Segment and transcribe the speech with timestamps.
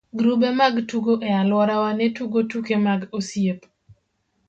[0.17, 3.59] grube mag tugo e alworawa ne tugo tuke mag osiep.